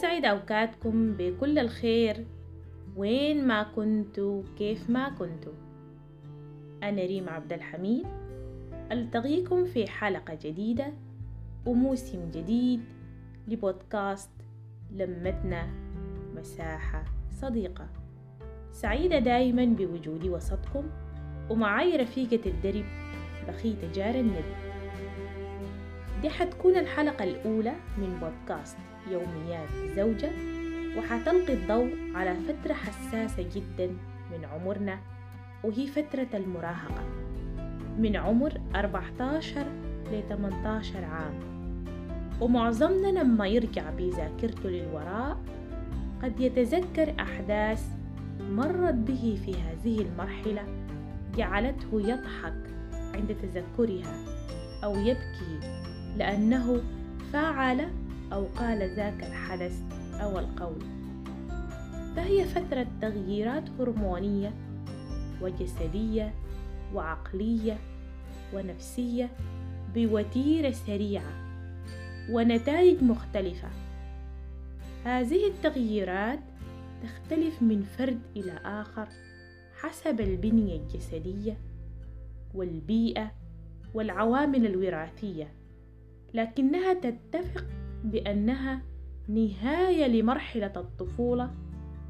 [0.00, 2.26] يسعد أوقاتكم بكل الخير.
[2.96, 5.52] وين ما كنتوا كيف ما كنتوا.
[6.82, 8.06] أنا ريم عبد الحميد.
[8.92, 10.92] ألتقيكم في حلقة جديدة
[11.66, 12.80] وموسم جديد
[13.48, 14.30] لبودكاست
[14.90, 15.66] لمتنا
[16.36, 17.88] مساحة صديقة.
[18.72, 20.84] سعيدة دايما بوجودي وسطكم
[21.50, 22.84] ومعاي رفيقة الدرب
[23.48, 24.79] بخيتة جار النبي.
[26.22, 28.76] دي حتكون الحلقة الأولى من بودكاست
[29.10, 30.30] يوميات زوجة
[30.98, 33.86] وحتلقي الضوء على فترة حساسة جدا
[34.32, 34.98] من عمرنا
[35.64, 37.04] وهي فترة المراهقة.
[37.98, 39.64] من عمر 14
[40.12, 41.34] ل 18 عام.
[42.40, 45.38] ومعظمنا لما يرجع بذاكرته للوراء
[46.22, 47.86] قد يتذكر أحداث
[48.40, 50.62] مرت به في هذه المرحلة
[51.36, 52.54] جعلته يضحك
[53.14, 54.24] عند تذكرها
[54.84, 55.60] أو يبكي
[56.16, 56.82] لأنه
[57.32, 57.88] فعل
[58.32, 59.80] أو قال ذاك الحدث
[60.20, 60.82] أو القول.
[62.16, 64.54] فهي فترة تغييرات هرمونية
[65.42, 66.34] وجسدية
[66.94, 67.78] وعقلية
[68.54, 69.30] ونفسية
[69.94, 71.32] بوتيرة سريعة
[72.30, 73.68] ونتائج مختلفة.
[75.04, 76.40] هذه التغييرات
[77.02, 79.08] تختلف من فرد إلى آخر
[79.80, 81.58] حسب البنية الجسدية
[82.54, 83.32] والبيئة
[83.94, 85.59] والعوامل الوراثية.
[86.34, 87.64] لكنها تتفق
[88.04, 88.82] بأنها
[89.28, 91.54] نهاية لمرحلة الطفولة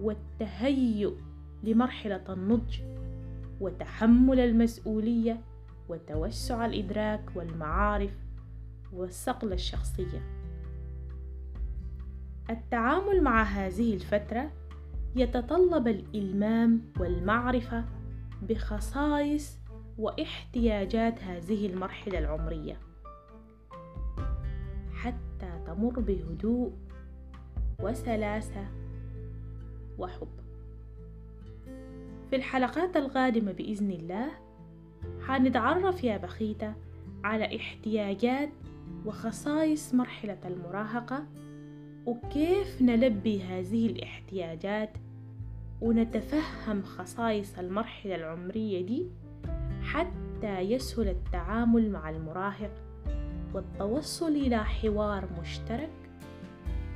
[0.00, 1.14] والتهيؤ
[1.64, 2.80] لمرحلة النضج
[3.60, 5.40] وتحمل المسؤولية
[5.88, 8.12] وتوسع الإدراك والمعارف
[8.92, 10.22] والصقل الشخصية.
[12.50, 14.50] التعامل مع هذه الفترة
[15.16, 17.84] يتطلب الإلمام والمعرفة
[18.42, 19.58] بخصائص
[19.98, 22.87] واحتياجات هذه المرحلة العمرية.
[25.08, 26.72] حتى تمر بهدوء
[27.82, 28.66] وسلاسة
[29.98, 30.28] وحب.
[32.30, 34.28] في الحلقات القادمة بإذن الله
[35.26, 36.74] حنتعرف يا بخيتة
[37.24, 38.48] على احتياجات
[39.06, 41.24] وخصائص مرحلة المراهقة
[42.06, 44.90] وكيف نلبي هذه الاحتياجات
[45.80, 49.06] ونتفهم خصائص المرحلة العمرية دي
[49.82, 52.87] حتى يسهل التعامل مع المراهق
[53.54, 55.90] والتوصل إلى حوار مشترك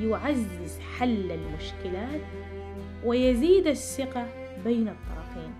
[0.00, 2.20] يعزز حل المشكلات
[3.04, 4.26] ويزيد الثقة
[4.64, 5.52] بين الطرفين.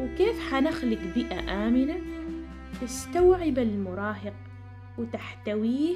[0.00, 1.96] وكيف حنخلق بيئة آمنة
[2.80, 4.34] تستوعب المراهق
[4.98, 5.94] وتحتويه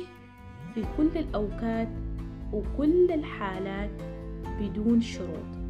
[0.75, 1.89] في كل الأوقات
[2.53, 3.91] وكل الحالات
[4.61, 5.63] بدون شروط؟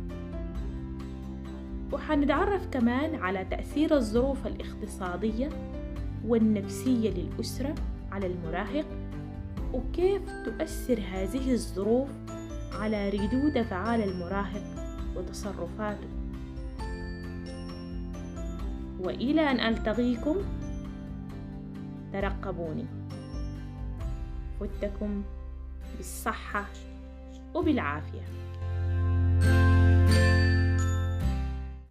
[1.93, 5.49] وحنتعرف كمان على تأثير الظروف الاقتصادية
[6.27, 7.75] والنفسية للأسرة
[8.13, 8.87] على المراهق
[9.73, 12.09] وكيف تؤثر هذه الظروف
[12.73, 14.65] على ردود أفعال المراهق
[15.17, 16.09] وتصرفاته.
[19.01, 20.37] وإلى أن ألتقيكم
[22.13, 22.87] ترقبوني.
[24.61, 25.23] فتكم
[25.97, 26.65] بالصحة
[27.55, 28.23] وبالعافية.